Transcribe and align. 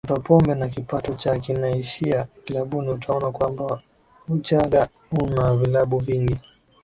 watu 0.03 0.13
wa 0.13 0.19
pombe 0.19 0.55
na 0.55 0.69
kipato 0.69 1.13
chao 1.13 1.39
kinaishia 1.39 2.27
kilabuni 2.45 2.89
Utaona 2.89 3.31
kwamba 3.31 3.81
Uchagga 4.29 4.89
una 5.21 5.55
vilabu 5.55 5.97
vingi 5.99 6.39